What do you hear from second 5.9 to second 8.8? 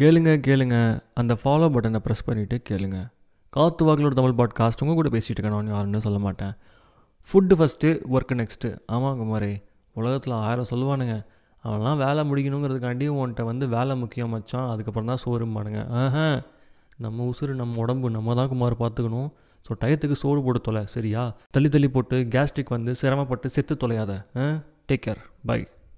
சொல்ல மாட்டேன். Food first work next